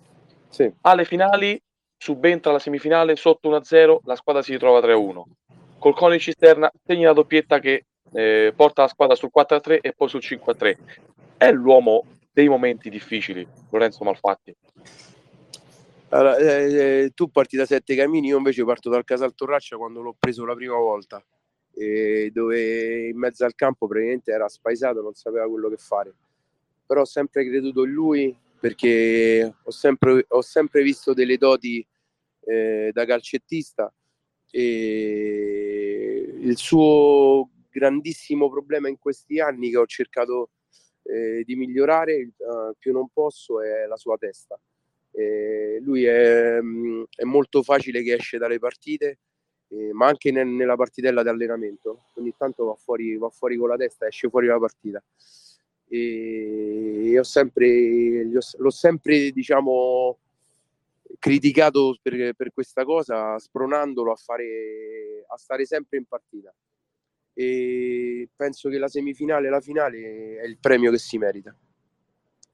Sì. 0.50 0.72
Alle 0.82 1.06
finali 1.06 1.62
subentra 1.98 2.52
la 2.52 2.60
semifinale 2.60 3.16
sotto 3.16 3.50
1-0, 3.50 4.00
la 4.04 4.16
squadra 4.16 4.42
si 4.42 4.52
ritrova 4.52 4.80
3-1. 4.80 5.22
Col 5.80 5.96
Cone 5.96 6.20
Cisterna 6.20 6.72
segna 6.86 7.08
la 7.08 7.14
doppietta 7.14 7.60
che 7.60 7.86
eh, 8.14 8.54
porta 8.56 8.84
la 8.84 8.88
squadra 8.88 9.16
sul 9.16 9.32
4-3 9.36 9.80
e 9.82 9.94
poi 9.94 10.10
sul 10.10 10.22
5-3. 10.22 10.78
È 11.38 11.52
l'uomo 11.52 12.06
dei 12.32 12.48
momenti 12.48 12.90
difficili, 12.90 13.48
Lorenzo 13.70 14.04
Malfatti. 14.04 14.56
Allora, 16.10 16.38
eh, 16.38 17.04
eh, 17.04 17.12
tu 17.14 17.30
parti 17.30 17.58
da 17.58 17.66
Sette 17.66 17.96
Camini, 17.96 18.28
io 18.28 18.38
invece 18.38 18.64
parto 18.64 18.90
dal 18.90 19.04
Casal 19.04 19.34
Torraccia 19.34 19.76
quando 19.76 20.02
l'ho 20.02 20.16
preso 20.18 20.46
la 20.46 20.54
prima 20.54 20.76
volta, 20.76 21.18
eh, 21.18 21.35
dove 22.32 23.08
in 23.10 23.18
mezzo 23.18 23.44
al 23.44 23.56
campo 23.56 23.88
praticamente 23.88 24.32
era 24.32 24.48
spaesato, 24.48 25.02
non 25.02 25.14
sapeva 25.14 25.48
quello 25.48 25.70
che 25.70 25.78
fare. 25.78 26.14
Però 26.86 27.02
ho 27.02 27.06
sempre 27.06 27.46
creduto 27.46 27.84
in 27.84 27.92
lui 27.92 28.38
perché 28.60 29.54
ho 29.62 29.72
sempre, 29.72 30.26
ho 30.28 30.42
sempre 30.42 30.82
visto 30.84 31.14
delle 31.14 31.38
doti 31.38 31.86
eh, 32.42 32.92
da 32.94 33.06
calcettista 33.06 33.94
e 34.52 36.36
il 36.40 36.58
suo 36.58 37.50
grandissimo 37.70 38.50
problema 38.50 38.88
in 38.88 38.98
questi 38.98 39.40
anni 39.40 39.70
che 39.70 39.78
ho 39.78 39.86
cercato 39.86 40.52
eh, 41.04 41.44
di 41.44 41.56
migliorare 41.56 42.32
uh, 42.38 42.74
più 42.78 42.94
non 42.94 43.10
posso 43.10 43.62
è 43.62 43.86
la 43.86 43.98
sua 43.98 44.18
testa. 44.18 44.60
Eh, 45.12 45.80
lui 45.82 46.04
è, 46.06 46.60
mm, 46.62 47.04
è, 47.16 47.24
molto 47.24 47.64
facile 47.64 48.02
che 48.02 48.16
esce 48.16 48.38
dalle 48.38 48.60
partite, 48.60 49.20
eh, 49.70 49.92
ma 49.94 50.08
anche 50.08 50.32
ne, 50.32 50.44
nella 50.44 50.76
partitella 50.76 51.24
di 51.24 51.30
allenamento. 51.30 52.06
Ogni 52.16 52.34
tanto 52.38 52.66
va 52.66 52.76
fuori, 52.76 53.18
va 53.18 53.30
fuori 53.30 53.58
con 53.58 53.70
la 53.70 53.78
testa, 53.78 54.08
esce 54.08 54.30
fuori 54.30 54.48
la 54.48 54.60
partita. 54.60 55.04
E, 55.88 57.18
ho 57.18 57.24
sempre, 57.24 58.26
l'ho 58.26 58.70
sempre 58.70 59.32
diciamo, 59.32 60.18
criticato 61.20 61.98
per, 62.02 62.34
per, 62.34 62.54
questa 62.54 62.84
cosa, 62.84 63.38
spronandolo 63.38 64.12
a, 64.12 64.16
fare, 64.16 65.24
a 65.28 65.38
stare 65.38 65.66
sempre 65.66 65.98
in 65.98 66.06
partita 66.06 66.54
e 67.38 68.30
penso 68.34 68.70
che 68.70 68.78
la 68.78 68.88
semifinale 68.88 69.48
e 69.48 69.50
la 69.50 69.60
finale 69.60 70.38
è 70.38 70.46
il 70.46 70.58
premio 70.58 70.90
che 70.90 70.98
si 70.98 71.18
merita 71.18 71.54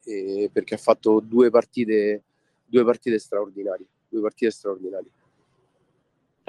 e 0.03 0.50
perché 0.51 0.74
ha 0.74 0.80
fatto 0.80 1.20
due 1.20 1.51
partite, 1.51 2.24
due 2.65 2.84
partite 2.84 3.20
straordinarie 3.20 3.86
due 4.10 4.22
partite 4.22 4.50
straordinarie 4.50 5.12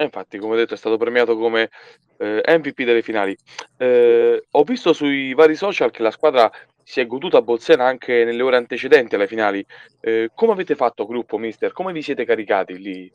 e 0.03 0.05
infatti 0.05 0.37
come 0.37 0.55
detto 0.55 0.73
è 0.73 0.77
stato 0.77 0.97
premiato 0.97 1.35
come 1.35 1.69
eh, 2.17 2.43
MVP 2.45 2.83
delle 2.83 3.01
finali 3.01 3.35
eh, 3.77 4.45
ho 4.49 4.63
visto 4.63 4.93
sui 4.93 5.33
vari 5.33 5.55
social 5.55 5.91
che 5.91 6.03
la 6.03 6.11
squadra 6.11 6.51
si 6.83 6.99
è 6.99 7.07
goduta 7.07 7.37
a 7.37 7.41
Bolsena 7.41 7.85
anche 7.85 8.23
nelle 8.23 8.41
ore 8.41 8.57
antecedenti 8.57 9.15
alle 9.15 9.27
finali 9.27 9.65
eh, 10.01 10.29
come 10.33 10.51
avete 10.51 10.75
fatto 10.75 11.05
gruppo 11.05 11.37
mister? 11.37 11.71
come 11.71 11.93
vi 11.93 12.01
siete 12.01 12.25
caricati 12.25 12.77
lì? 12.77 13.11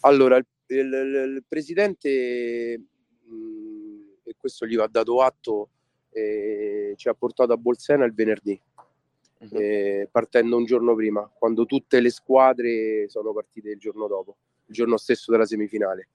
allora 0.00 0.36
il, 0.36 0.46
il, 0.66 1.32
il 1.34 1.44
presidente 1.46 2.80
e 4.30 4.36
questo 4.38 4.66
gli 4.66 4.76
va 4.76 4.86
dato 4.86 5.20
atto, 5.22 5.70
eh, 6.10 6.94
ci 6.96 7.08
ha 7.08 7.14
portato 7.14 7.52
a 7.52 7.56
Bolsena 7.56 8.04
il 8.04 8.14
venerdì, 8.14 8.60
uh-huh. 9.38 10.08
partendo 10.10 10.56
un 10.56 10.64
giorno 10.64 10.94
prima, 10.94 11.28
quando 11.36 11.66
tutte 11.66 12.00
le 12.00 12.10
squadre 12.10 13.08
sono 13.08 13.32
partite 13.32 13.70
il 13.70 13.78
giorno 13.78 14.06
dopo, 14.06 14.36
il 14.70 14.74
giorno 14.74 14.96
stesso 14.96 15.30
della 15.32 15.44
semifinale. 15.44 16.08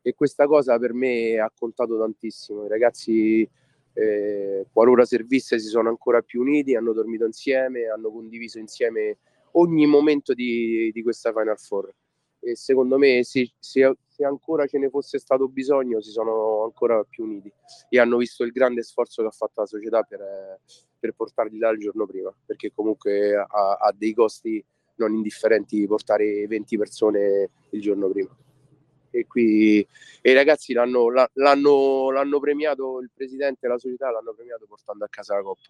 E 0.00 0.14
questa 0.14 0.46
cosa 0.46 0.78
per 0.78 0.94
me 0.94 1.38
ha 1.38 1.52
contato 1.54 1.98
tantissimo. 1.98 2.64
I 2.64 2.68
ragazzi, 2.68 3.48
eh, 3.92 4.66
qualora 4.72 5.04
servisse, 5.04 5.58
si 5.58 5.66
sono 5.66 5.88
ancora 5.88 6.22
più 6.22 6.40
uniti, 6.40 6.76
hanno 6.76 6.92
dormito 6.92 7.26
insieme, 7.26 7.88
hanno 7.88 8.10
condiviso 8.10 8.58
insieme 8.58 9.18
ogni 9.52 9.86
momento 9.86 10.32
di, 10.32 10.90
di 10.92 11.02
questa 11.02 11.32
Final 11.32 11.58
Four 11.58 11.92
e 12.40 12.54
secondo 12.54 12.98
me 12.98 13.24
se, 13.24 13.50
se, 13.58 13.96
se, 14.06 14.24
ancora 14.24 14.66
ce 14.66 14.78
ne 14.78 14.88
fosse 14.88 15.18
stato 15.18 15.48
bisogno 15.48 16.00
si 16.00 16.10
sono 16.10 16.62
ancora 16.62 17.02
più 17.02 17.24
uniti 17.24 17.52
e 17.88 17.98
hanno 17.98 18.18
visto 18.18 18.44
il 18.44 18.52
grande 18.52 18.82
sforzo 18.82 19.22
che 19.22 19.28
ha 19.28 19.32
fatto 19.32 19.60
la 19.60 19.66
società 19.66 20.02
per, 20.02 20.60
per 20.98 21.14
portarli 21.14 21.58
là 21.58 21.70
il 21.70 21.78
giorno 21.78 22.06
prima 22.06 22.32
perché 22.46 22.70
comunque 22.72 23.34
ha, 23.34 23.44
ha, 23.74 23.92
dei 23.92 24.14
costi 24.14 24.64
non 24.98 25.14
indifferenti 25.14 25.86
portare 25.86 26.46
20 26.46 26.76
persone 26.76 27.50
il 27.70 27.80
giorno 27.80 28.08
prima 28.08 28.36
e 29.10 29.26
qui 29.26 29.86
e 30.20 30.30
i 30.30 30.34
ragazzi 30.34 30.72
l'hanno, 30.72 31.08
l'hanno, 31.10 32.10
l'hanno 32.10 32.40
premiato 32.40 33.00
il 33.00 33.10
presidente 33.14 33.66
e 33.66 33.68
la 33.68 33.78
società 33.78 34.10
l'hanno 34.10 34.34
premiato 34.34 34.66
portando 34.66 35.04
a 35.04 35.08
casa 35.08 35.34
la 35.34 35.42
coppa 35.42 35.68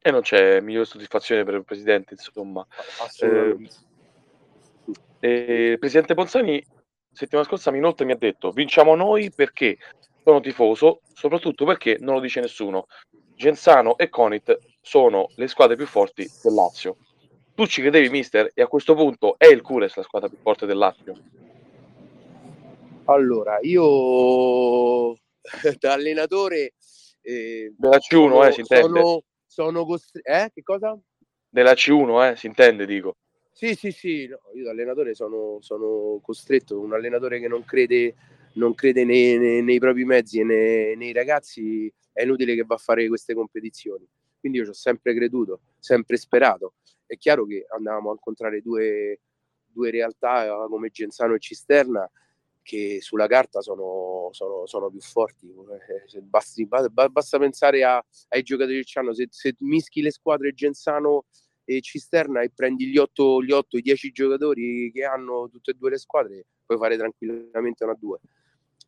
e 0.00 0.10
non 0.10 0.22
c'è 0.22 0.60
migliore 0.60 0.84
soddisfazione 0.84 1.44
per 1.44 1.54
il 1.54 1.64
presidente 1.64 2.14
insomma 2.14 2.66
assolutamente 3.00 3.76
eh, 5.20 5.28
e 5.28 5.70
il 5.72 5.78
presidente 5.78 6.14
Ponzani 6.14 6.62
settimana 7.12 7.46
scorsa 7.46 7.74
inoltre 7.74 8.04
mi 8.04 8.12
ha 8.12 8.16
detto 8.16 8.50
vinciamo 8.50 8.94
noi 8.96 9.30
perché 9.30 9.78
sono 10.24 10.40
tifoso, 10.40 11.02
soprattutto 11.12 11.66
perché 11.66 11.98
non 12.00 12.14
lo 12.14 12.20
dice 12.20 12.40
nessuno. 12.40 12.86
Genzano 13.36 13.98
e 13.98 14.08
Conit 14.08 14.58
sono 14.80 15.28
le 15.36 15.48
squadre 15.48 15.76
più 15.76 15.86
forti 15.86 16.28
del 16.42 16.54
Lazio. 16.54 16.96
Tu 17.54 17.66
ci 17.66 17.80
credevi, 17.82 18.08
mister? 18.08 18.50
E 18.52 18.62
a 18.62 18.66
questo 18.66 18.94
punto 18.94 19.36
è 19.38 19.46
il 19.46 19.62
Cures 19.62 19.94
la 19.94 20.02
squadra 20.02 20.28
più 20.28 20.38
forte 20.42 20.66
del 20.66 20.76
Lazio? 20.76 21.14
Allora, 23.04 23.58
io 23.62 25.12
da 25.78 25.92
allenatore 25.92 26.72
eh, 27.20 27.72
della 27.76 27.98
C1, 27.98 28.00
sono, 28.00 28.44
eh, 28.44 28.52
si 28.52 28.60
intende. 28.60 29.00
Sono, 29.00 29.22
sono 29.46 29.84
costretto. 29.84 30.28
Eh, 30.28 30.50
che 30.52 30.62
cosa? 30.62 30.98
Della 31.48 31.74
C1, 31.74 32.32
eh, 32.32 32.36
si 32.36 32.46
intende, 32.46 32.86
dico. 32.86 33.16
Sì, 33.52 33.76
sì, 33.76 33.92
sì, 33.92 34.26
no, 34.26 34.40
io 34.54 34.64
da 34.64 34.70
allenatore 34.72 35.14
sono, 35.14 35.58
sono, 35.60 36.18
costretto, 36.20 36.80
un 36.80 36.92
allenatore 36.92 37.38
che 37.38 37.46
non 37.46 37.64
crede, 37.64 38.16
non 38.54 38.74
crede 38.74 39.04
nei, 39.04 39.38
nei, 39.38 39.62
nei, 39.62 39.78
propri 39.78 40.04
mezzi 40.04 40.40
e 40.40 40.44
nei, 40.44 40.96
nei, 40.96 41.12
ragazzi 41.12 41.92
è 42.12 42.22
inutile 42.22 42.56
che 42.56 42.64
va 42.64 42.74
a 42.74 42.78
fare 42.78 43.06
queste 43.06 43.32
competizioni. 43.32 44.04
Quindi 44.40 44.58
io 44.58 44.64
ci 44.64 44.70
ho 44.70 44.74
sempre 44.74 45.14
creduto, 45.14 45.60
sempre 45.78 46.16
sperato. 46.16 46.74
È 47.14 47.18
chiaro 47.18 47.46
che 47.46 47.64
andavamo 47.68 48.10
a 48.10 48.12
incontrare 48.12 48.60
due, 48.60 49.20
due 49.66 49.90
realtà 49.90 50.44
eh, 50.44 50.68
come 50.68 50.90
Genzano 50.90 51.34
e 51.34 51.38
Cisterna 51.38 52.10
che 52.64 52.98
sulla 53.00 53.26
carta 53.26 53.60
sono, 53.60 54.30
sono, 54.32 54.66
sono 54.66 54.90
più 54.90 55.00
forti. 55.00 55.46
Eh, 55.48 56.20
basti, 56.22 56.66
basta 56.66 57.38
pensare 57.38 57.84
a, 57.84 58.04
ai 58.30 58.42
giocatori 58.42 58.82
che 58.82 58.98
hanno, 58.98 59.14
se, 59.14 59.28
se 59.30 59.54
mischi 59.60 60.02
le 60.02 60.10
squadre 60.10 60.54
Genzano 60.54 61.26
e 61.64 61.80
Cisterna 61.80 62.40
e 62.40 62.50
prendi 62.50 62.86
gli 62.86 62.96
8, 62.98 63.42
gli 63.42 63.52
8, 63.52 63.76
i 63.76 63.82
10 63.82 64.10
giocatori 64.10 64.90
che 64.92 65.04
hanno 65.04 65.48
tutte 65.50 65.70
e 65.70 65.74
due 65.74 65.90
le 65.90 65.98
squadre, 65.98 66.46
puoi 66.64 66.78
fare 66.78 66.96
tranquillamente 66.96 67.84
una 67.84 67.96
due, 67.98 68.18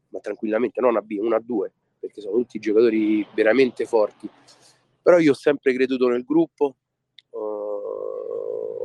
ma 0.09 0.19
tranquillamente 0.21 0.81
non 0.81 0.97
a 0.97 1.01
B, 1.01 1.19
una 1.21 1.39
due, 1.39 1.73
perché 2.01 2.21
sono 2.21 2.37
tutti 2.39 2.59
giocatori 2.59 3.27
veramente 3.35 3.85
forti. 3.85 4.29
Però 5.03 5.19
io 5.19 5.33
ho 5.33 5.35
sempre 5.35 5.73
creduto 5.73 6.09
nel 6.09 6.25
gruppo, 6.25 6.77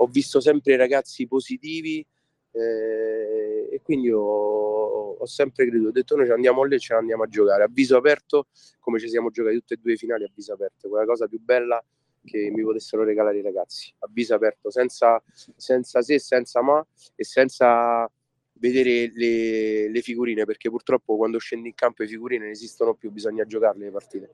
ho 0.01 0.07
visto 0.07 0.39
sempre 0.39 0.75
ragazzi 0.75 1.27
positivi 1.27 2.05
eh, 2.51 3.69
e 3.71 3.81
quindi 3.83 4.11
ho, 4.11 4.19
ho, 4.19 5.25
sempre 5.25 5.67
creduto, 5.67 5.89
ho 5.89 5.91
detto 5.91 6.15
noi 6.15 6.25
ci 6.25 6.31
andiamo 6.31 6.63
lì 6.63 6.75
e 6.75 6.79
ce 6.79 6.93
ne 6.93 6.99
andiamo 6.99 7.23
a 7.23 7.27
giocare, 7.27 7.63
a 7.63 7.69
viso 7.71 7.97
aperto, 7.97 8.47
come 8.79 8.99
ci 8.99 9.07
siamo 9.07 9.29
giocati 9.29 9.55
tutte 9.57 9.75
e 9.75 9.77
due 9.81 9.95
finali 9.95 10.23
a 10.23 10.31
viso 10.33 10.53
aperto, 10.53 10.89
quella 10.89 11.05
cosa 11.05 11.27
più 11.27 11.39
bella 11.39 11.83
che 12.23 12.51
mi 12.51 12.61
potessero 12.63 13.03
regalare 13.03 13.39
i 13.39 13.41
ragazzi 13.41 13.93
a 13.99 14.07
viso 14.11 14.35
aperto, 14.35 14.69
senza, 14.71 15.21
senza 15.55 16.01
se, 16.01 16.19
senza 16.19 16.61
ma 16.61 16.85
e 17.15 17.23
senza 17.23 18.11
vedere 18.53 19.11
le, 19.13 19.89
le, 19.89 20.01
figurine, 20.01 20.45
perché 20.45 20.69
purtroppo 20.69 21.15
quando 21.15 21.39
scendi 21.39 21.69
in 21.69 21.73
campo 21.73 22.03
le 22.03 22.09
figurine 22.09 22.43
non 22.43 22.51
esistono 22.51 22.95
più, 22.95 23.11
bisogna 23.11 23.45
giocarle 23.45 23.85
le 23.85 23.91
partite. 23.91 24.33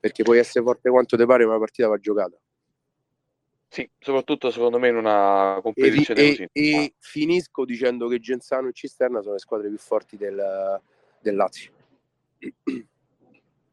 perché 0.00 0.22
puoi 0.22 0.38
essere 0.38 0.64
forte 0.64 0.90
quanto 0.90 1.16
ti 1.16 1.24
pare, 1.26 1.44
ma 1.44 1.52
la 1.52 1.58
partita 1.58 1.88
va 1.88 1.98
giocata. 1.98 2.36
Sì, 3.68 3.88
soprattutto 3.98 4.50
secondo 4.50 4.78
me 4.78 4.88
in 4.88 4.96
una 4.96 5.58
competizione 5.62 6.20
e, 6.20 6.28
così. 6.28 6.42
E, 6.42 6.48
e 6.52 6.94
finisco 6.98 7.64
dicendo 7.64 8.08
che 8.08 8.20
Genzano 8.20 8.68
e 8.68 8.72
Cisterna 8.72 9.20
sono 9.20 9.34
le 9.34 9.38
squadre 9.38 9.68
più 9.68 9.78
forti 9.78 10.16
del, 10.16 10.80
del 11.20 11.34
Lazio. 11.34 11.72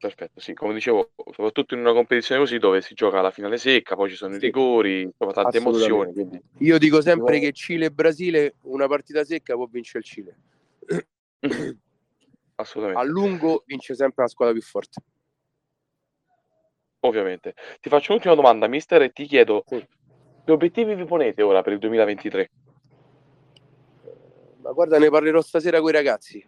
Perfetto, 0.03 0.41
sì, 0.41 0.53
come 0.53 0.73
dicevo, 0.73 1.11
soprattutto 1.31 1.75
in 1.75 1.79
una 1.79 1.93
competizione 1.93 2.41
così 2.41 2.57
dove 2.57 2.81
si 2.81 2.93
gioca 2.93 3.21
la 3.21 3.31
finale 3.31 3.57
secca, 3.57 3.95
poi 3.95 4.09
ci 4.09 4.17
sono 4.17 4.33
sì. 4.33 4.39
i 4.39 4.41
rigori, 4.41 5.03
insomma, 5.03 5.31
tante 5.31 5.57
emozioni. 5.59 6.11
Quindi... 6.11 6.41
Io 6.57 6.77
dico 6.77 6.99
sempre 6.99 7.39
che 7.39 7.53
Cile 7.53 7.85
e 7.85 7.91
Brasile, 7.91 8.55
una 8.63 8.87
partita 8.87 9.23
secca 9.23 9.53
può 9.53 9.65
vincere 9.71 9.99
il 9.99 10.05
Cile. 10.05 10.37
Assolutamente. 12.55 13.01
A 13.01 13.05
lungo 13.09 13.63
vince 13.65 13.95
sempre 13.95 14.23
la 14.23 14.29
squadra 14.29 14.53
più 14.53 14.63
forte. 14.63 15.01
Ovviamente. 17.05 17.53
Ti 17.81 17.89
faccio 17.89 18.11
un'ultima 18.11 18.35
domanda, 18.35 18.67
mister, 18.67 19.01
e 19.01 19.11
ti 19.11 19.25
chiedo 19.25 19.63
sì. 19.65 19.85
che 20.45 20.51
obiettivi 20.51 20.95
vi 20.95 21.05
ponete 21.05 21.41
ora 21.41 21.61
per 21.61 21.73
il 21.73 21.79
2023? 21.79 22.51
Ma 24.61 24.71
guarda, 24.71 24.97
ne 24.97 25.09
parlerò 25.09 25.41
stasera 25.41 25.81
con 25.81 25.89
i 25.89 25.93
ragazzi. 25.93 26.45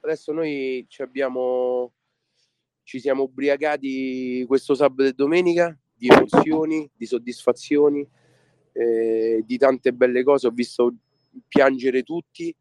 Adesso 0.00 0.32
noi 0.32 0.84
ci 0.88 1.00
abbiamo 1.00 1.92
ci 2.82 3.00
siamo 3.00 3.22
ubriacati 3.22 4.44
questo 4.46 4.74
sabato 4.74 5.08
e 5.08 5.14
domenica 5.14 5.74
di 5.94 6.08
emozioni, 6.08 6.90
di 6.94 7.06
soddisfazioni, 7.06 8.06
eh, 8.72 9.42
di 9.42 9.56
tante 9.56 9.94
belle 9.94 10.22
cose. 10.22 10.48
Ho 10.48 10.50
visto 10.50 10.94
piangere 11.48 12.02
tutti. 12.02 12.54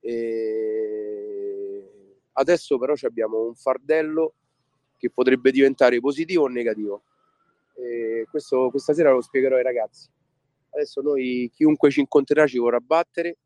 Eh, 0.00 1.88
adesso 2.32 2.76
però 2.76 2.92
abbiamo 3.00 3.46
un 3.46 3.54
fardello 3.54 4.34
che 5.00 5.10
potrebbe 5.10 5.50
diventare 5.50 5.98
positivo 5.98 6.44
o 6.44 6.48
negativo. 6.48 7.02
Eh, 7.74 8.26
questo, 8.30 8.68
questa 8.68 8.92
sera 8.92 9.10
lo 9.10 9.22
spiegherò 9.22 9.56
ai 9.56 9.62
ragazzi. 9.62 10.08
Adesso 10.68 11.00
noi, 11.00 11.50
chiunque 11.52 11.90
ci 11.90 12.00
incontrerà, 12.00 12.46
ci 12.46 12.58
vorrà 12.58 12.78
battere, 12.78 13.38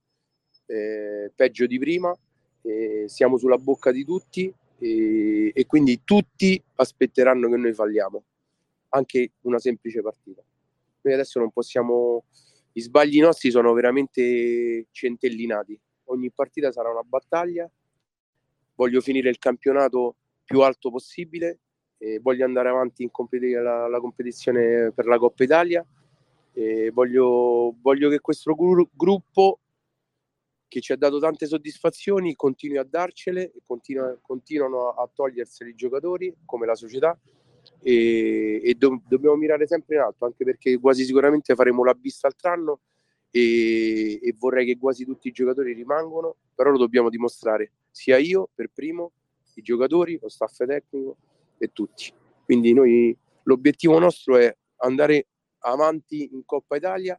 eh, 0.66 1.30
peggio 1.34 1.66
di 1.66 1.78
prima. 1.78 2.14
siamo 3.06 3.37
sulla 3.37 3.58
bocca 3.58 3.92
di 3.92 4.04
tutti 4.04 4.52
e, 4.78 5.52
e 5.54 5.66
quindi 5.66 6.00
tutti 6.02 6.61
aspetteranno 6.76 7.49
che 7.49 7.56
noi 7.56 7.75
falliamo, 7.75 8.25
anche 8.90 9.32
una 9.42 9.58
semplice 9.58 10.00
partita. 10.00 10.42
Noi 11.02 11.14
adesso 11.14 11.38
non 11.38 11.50
possiamo, 11.50 12.25
i 12.73 12.80
sbagli 12.80 13.20
nostri 13.20 13.50
sono 13.50 13.73
veramente 13.75 14.87
centellinati, 14.90 15.78
ogni 16.04 16.30
partita 16.30 16.73
sarà 16.73 16.90
una 16.90 17.02
battaglia, 17.02 17.70
voglio 18.75 19.00
finire 19.02 19.28
il 19.28 19.38
campionato 19.38 20.16
più 20.44 20.60
alto 20.60 20.90
possibile, 20.90 21.60
voglio 22.20 22.44
andare 22.44 22.68
avanti 22.68 23.02
in 23.02 23.10
compet- 23.10 23.42
la, 23.42 23.88
la, 23.88 24.00
competizione 24.00 24.92
per 24.92 25.06
la 25.06 25.18
Coppa 25.18 25.44
Italia, 25.44 25.84
voglio, 26.92 27.74
voglio 27.80 28.08
che 28.10 28.20
questo 28.20 28.54
gru- 28.54 28.90
gruppo 28.92 29.60
che 30.74 30.80
ci 30.80 30.92
ha 30.92 30.96
dato 30.96 31.20
tante 31.20 31.46
soddisfazioni 31.46 32.34
continui 32.34 32.78
a 32.78 32.82
darcele 32.82 33.52
e 33.52 33.62
continua, 33.64 34.18
continuano 34.20 34.88
a, 34.88 35.08
toglierseli 35.12 35.70
i 35.70 35.74
giocatori 35.76 36.34
come 36.44 36.66
la 36.66 36.74
società 36.74 37.16
e, 37.80 38.60
e 38.60 38.74
do, 38.74 39.00
dobbiamo 39.06 39.36
mirare 39.36 39.68
sempre 39.68 39.94
in 39.94 40.00
alto 40.02 40.24
anche 40.24 40.44
perché 40.44 40.76
quasi 40.80 41.04
sicuramente 41.04 41.54
faremo 41.54 41.84
la 41.84 41.96
vista 41.96 42.26
al 42.26 42.34
tranno 42.34 42.80
e, 43.30 44.18
e, 44.20 44.34
vorrei 44.36 44.66
che 44.66 44.76
quasi 44.76 45.04
tutti 45.04 45.28
i 45.28 45.30
giocatori 45.32 45.74
rimangano 45.74 46.34
però 46.52 46.70
lo 46.70 46.78
dobbiamo 46.78 47.08
dimostrare 47.08 47.70
sia 47.92 48.18
io 48.18 48.48
per 48.52 48.68
primo 48.74 49.12
i 49.54 49.62
giocatori, 49.62 50.18
lo 50.20 50.28
staff 50.28 50.64
tecnico 50.64 51.16
e 51.58 51.70
tutti 51.73 52.12
quindi 52.44 52.73
noi 52.73 53.16
l'obiettivo 53.44 53.99
nostro 53.99 54.37
è 54.37 54.54
andare 54.78 55.26
avanti 55.61 56.28
in 56.32 56.44
Coppa 56.44 56.76
Italia 56.76 57.18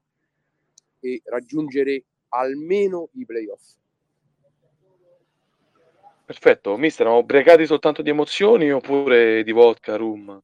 e 0.99 1.21
raggiungere 1.25 2.03
almeno 2.29 3.09
i 3.13 3.25
playoff. 3.25 3.73
Perfetto, 6.25 6.75
mister, 6.77 7.05
ma 7.05 7.15
ubriacati 7.15 7.65
soltanto 7.65 8.01
di 8.01 8.09
emozioni 8.09 8.71
oppure 8.71 9.43
di 9.43 9.51
vodka, 9.51 9.95
rum? 9.95 10.41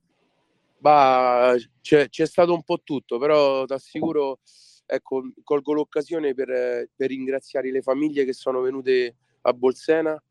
Bah, 0.78 1.56
c'è, 1.82 2.10
c'è 2.10 2.26
stato 2.26 2.54
un 2.54 2.64
po' 2.64 2.82
tutto, 2.84 3.18
però 3.18 3.66
ti 3.66 3.74
assicuro, 3.74 4.40
ecco, 4.86 5.32
colgo 5.44 5.74
l'occasione 5.74 6.34
per, 6.34 6.88
per, 6.96 7.08
ringraziare 7.08 7.72
le 7.72 7.82
famiglie 7.82 8.26
che 8.26 8.34
sono 8.34 8.62
venute 8.62 9.16
a 9.42 9.54
Bolsena, 9.54 10.22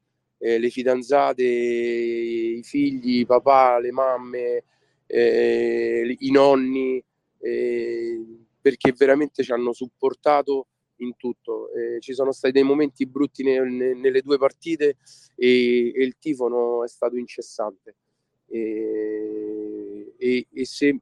eh, 0.40 0.58
le 0.58 0.70
fidanzate, 0.70 1.42
i 1.42 2.62
figli, 2.62 3.20
i 3.20 3.26
papà, 3.26 3.78
le 3.78 3.92
mamme, 3.92 4.64
eh, 5.06 6.16
i 6.18 6.30
nonni, 6.30 7.02
eh, 7.38 8.24
perché 8.60 8.92
veramente 8.96 9.42
ci 9.42 9.52
hanno 9.52 9.72
supportato 9.72 10.68
in 10.96 11.14
tutto. 11.16 11.70
Eh, 11.72 12.00
ci 12.00 12.14
sono 12.14 12.32
stati 12.32 12.54
dei 12.54 12.62
momenti 12.62 13.06
brutti 13.06 13.42
ne, 13.42 13.60
ne, 13.68 13.94
nelle 13.94 14.22
due 14.22 14.38
partite 14.38 14.96
e, 15.36 15.92
e, 15.94 16.02
il 16.02 16.16
tifo 16.18 16.84
è 16.84 16.88
stato 16.88 17.16
incessante. 17.16 17.96
E, 18.46 20.14
e, 20.16 20.46
e, 20.52 20.64
se 20.64 20.98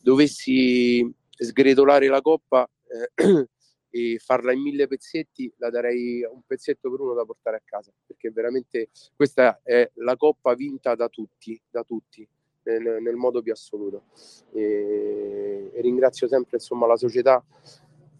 dovessi 0.00 1.08
sgretolare 1.30 2.08
la 2.08 2.20
coppa 2.20 2.68
eh, 2.86 3.48
e 3.94 4.18
farla 4.18 4.52
in 4.52 4.60
mille 4.60 4.88
pezzetti, 4.88 5.52
la 5.58 5.70
darei 5.70 6.24
un 6.24 6.42
pezzetto 6.44 6.90
per 6.90 6.98
uno 6.98 7.14
da 7.14 7.24
portare 7.24 7.58
a 7.58 7.62
casa, 7.64 7.92
perché 8.04 8.32
veramente 8.32 8.88
questa 9.14 9.60
è 9.62 9.88
la 9.94 10.16
coppa 10.16 10.54
vinta 10.54 10.96
da 10.96 11.08
tutti, 11.08 11.60
da 11.70 11.84
tutti. 11.84 12.28
Nel, 12.66 13.02
nel 13.02 13.14
modo 13.14 13.42
più 13.42 13.52
assoluto 13.52 14.04
e, 14.54 15.70
ringrazio 15.82 16.26
sempre 16.26 16.56
insomma 16.56 16.86
la 16.86 16.96
società 16.96 17.44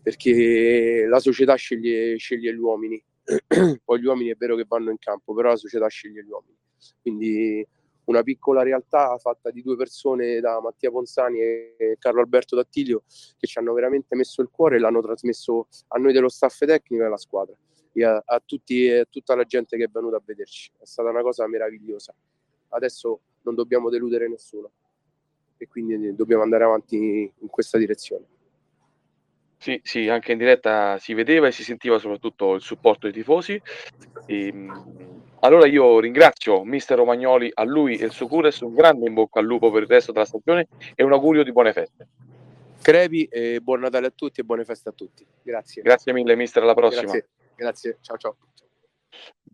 perché 0.02 1.06
la 1.08 1.18
società 1.18 1.54
sceglie, 1.54 2.18
sceglie 2.18 2.52
gli 2.52 2.58
uomini, 2.58 3.02
poi 3.82 4.00
gli 4.00 4.04
uomini 4.04 4.28
è 4.28 4.36
vero 4.36 4.54
che 4.54 4.66
vanno 4.68 4.90
in 4.90 4.98
campo, 4.98 5.32
però 5.32 5.48
la 5.48 5.56
società 5.56 5.88
sceglie 5.88 6.22
gli 6.22 6.28
uomini. 6.28 6.58
Quindi 7.00 7.66
una 8.06 8.22
piccola 8.22 8.62
realtà 8.62 9.16
fatta 9.18 9.50
di 9.50 9.62
due 9.62 9.76
persone 9.76 10.40
da 10.40 10.60
Mattia 10.60 10.90
Ponzani 10.90 11.40
e 11.40 11.96
Carlo 11.98 12.20
Alberto 12.20 12.56
Dattilio 12.56 13.02
che 13.36 13.46
ci 13.46 13.58
hanno 13.58 13.72
veramente 13.72 14.14
messo 14.14 14.42
il 14.42 14.48
cuore 14.50 14.76
e 14.76 14.78
l'hanno 14.78 15.00
trasmesso 15.00 15.68
a 15.88 15.98
noi 15.98 16.12
dello 16.12 16.28
staff 16.28 16.64
tecnico 16.64 17.02
e 17.02 17.06
alla 17.06 17.16
squadra 17.16 17.54
e 17.92 18.04
a, 18.04 18.22
a, 18.24 18.42
tutti, 18.44 18.88
a 18.90 19.04
tutta 19.08 19.34
la 19.34 19.44
gente 19.44 19.76
che 19.76 19.84
è 19.84 19.88
venuta 19.88 20.16
a 20.16 20.22
vederci. 20.24 20.70
È 20.78 20.84
stata 20.84 21.10
una 21.10 21.22
cosa 21.22 21.46
meravigliosa. 21.46 22.14
Adesso 22.68 23.20
non 23.42 23.54
dobbiamo 23.54 23.88
deludere 23.88 24.28
nessuno 24.28 24.70
e 25.56 25.68
quindi 25.68 26.14
dobbiamo 26.14 26.42
andare 26.42 26.64
avanti 26.64 27.32
in 27.38 27.48
questa 27.48 27.78
direzione. 27.78 28.26
Sì, 29.58 29.80
sì, 29.82 30.08
anche 30.08 30.32
in 30.32 30.38
diretta 30.38 30.98
si 30.98 31.14
vedeva 31.14 31.46
e 31.46 31.52
si 31.52 31.64
sentiva 31.64 31.98
soprattutto 31.98 32.54
il 32.54 32.60
supporto 32.60 33.06
dei 33.06 33.14
tifosi. 33.14 33.60
Ehm, 34.26 35.22
allora 35.40 35.66
io 35.66 36.00
ringrazio 36.00 36.64
mister 36.64 36.96
Romagnoli, 36.96 37.50
a 37.52 37.64
lui 37.64 37.96
e 37.96 38.04
il 38.04 38.12
suo 38.12 38.26
Cures, 38.26 38.60
un 38.60 38.74
grande 38.74 39.06
in 39.06 39.14
bocca 39.14 39.40
al 39.40 39.46
lupo 39.46 39.70
per 39.70 39.82
il 39.82 39.88
resto 39.88 40.12
della 40.12 40.24
stagione 40.24 40.68
e 40.94 41.02
un 41.02 41.12
augurio 41.12 41.42
di 41.42 41.52
buone 41.52 41.72
feste. 41.72 42.08
Crepi 42.80 43.24
e 43.24 43.60
buon 43.60 43.80
Natale 43.80 44.08
a 44.08 44.12
tutti 44.14 44.40
e 44.40 44.44
buone 44.44 44.64
feste 44.64 44.90
a 44.90 44.92
tutti. 44.92 45.26
Grazie. 45.42 45.82
Grazie 45.82 46.12
mille 46.12 46.36
mister, 46.36 46.62
alla 46.62 46.74
prossima. 46.74 47.12
Grazie, 47.12 47.28
Grazie. 47.56 47.98
ciao 48.02 48.16
ciao. 48.18 48.36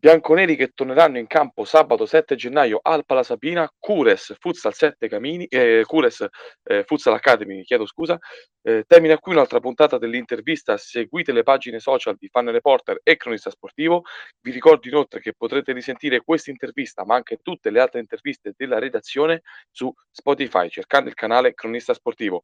Bianconeri 0.01 0.57
che 0.57 0.69
torneranno 0.69 1.19
in 1.19 1.27
campo 1.27 1.67
sabato 1.67 2.07
7 2.07 2.35
gennaio 2.35 2.81
al 2.81 3.05
Palasapina, 3.05 3.71
Cures 3.79 4.35
Futsal 4.39 4.73
7 4.73 5.09
Camini, 5.09 5.45
eh, 5.45 5.83
Cures 5.87 6.27
eh, 6.63 6.85
Futsal 6.85 7.13
Academy, 7.13 7.63
chiedo 7.65 7.85
scusa. 7.85 8.19
Eh, 8.63 8.85
termina 8.87 9.19
qui 9.19 9.33
un'altra 9.33 9.61
puntata 9.61 9.99
dell'intervista. 9.99 10.79
Seguite 10.79 11.33
le 11.33 11.43
pagine 11.43 11.81
social 11.81 12.17
di 12.19 12.29
Fan 12.29 12.51
Reporter 12.51 13.01
e 13.03 13.19
Cronista 13.19 13.51
Sportivo. 13.51 14.05
Vi 14.41 14.51
ricordo 14.51 14.89
inoltre 14.89 15.21
che 15.21 15.35
potrete 15.37 15.75
risentire 15.75 16.23
questa 16.23 16.51
intervista, 16.51 17.05
ma 17.05 17.17
anche 17.17 17.37
tutte 17.43 17.69
le 17.69 17.81
altre 17.81 18.01
interviste 18.01 18.55
della 18.57 18.79
redazione 18.79 19.43
su 19.71 19.93
Spotify, 20.11 20.71
cercando 20.71 21.11
il 21.11 21.15
canale 21.15 21.53
Cronista 21.53 21.93
Sportivo. 21.93 22.41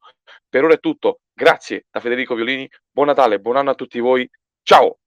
Per 0.47 0.63
ora 0.63 0.75
è 0.75 0.79
tutto. 0.79 1.21
Grazie 1.33 1.85
da 1.89 2.01
Federico 2.01 2.35
Violini. 2.35 2.69
Buon 2.91 3.07
Natale, 3.07 3.39
buon 3.39 3.55
anno 3.55 3.71
a 3.71 3.75
tutti 3.75 3.99
voi. 3.99 4.29
Ciao! 4.61 4.99